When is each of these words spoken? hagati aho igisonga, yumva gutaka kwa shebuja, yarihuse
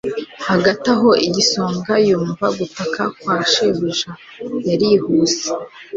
hagati 0.47 0.85
aho 0.95 1.09
igisonga, 1.27 1.91
yumva 2.07 2.45
gutaka 2.57 3.01
kwa 3.17 3.35
shebuja, 3.51 4.11
yarihuse 4.67 5.47